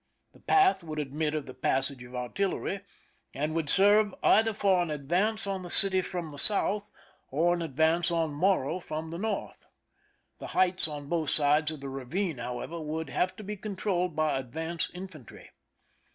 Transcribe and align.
The 0.31 0.39
path 0.39 0.83
would 0.83 0.97
admit 0.97 1.35
of 1.35 1.45
the 1.45 1.53
passage 1.53 2.01
of 2.03 2.15
artillery, 2.15 2.79
and 3.35 3.53
would 3.53 3.69
serve 3.69 4.15
either 4.23 4.51
for 4.51 4.81
an 4.81 4.89
advance 4.89 5.45
on 5.45 5.61
the 5.61 5.69
city 5.69 6.01
from 6.01 6.31
the 6.31 6.39
south 6.39 6.89
or 7.29 7.53
an 7.53 7.61
advance 7.61 8.09
on 8.09 8.33
Morro 8.33 8.79
from 8.79 9.11
the 9.11 9.19
north. 9.19 9.67
The 10.39 10.47
heights 10.57 10.87
on 10.87 11.07
both 11.07 11.29
sides 11.29 11.69
of 11.69 11.81
the 11.81 11.89
ravine, 11.89 12.39
however, 12.39 12.79
would 12.81 13.11
have 13.11 13.35
to 13.35 13.43
be 13.43 13.55
controlled 13.55 14.15
by 14.15 14.39
advance 14.39 14.89
infantry. 14.91 15.51